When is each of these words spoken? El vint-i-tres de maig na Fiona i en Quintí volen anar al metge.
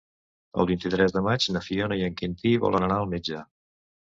El 0.61 0.67
vint-i-tres 0.69 1.13
de 1.17 1.21
maig 1.27 1.45
na 1.57 1.63
Fiona 1.67 1.99
i 1.99 2.03
en 2.09 2.17
Quintí 2.23 2.57
volen 2.67 2.87
anar 2.89 2.99
al 3.05 3.13
metge. 3.13 3.45